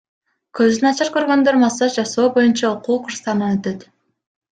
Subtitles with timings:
[0.59, 3.85] Көзү начар көргөндөр массаж жасоо боюнча окуу курстарынан өтөт.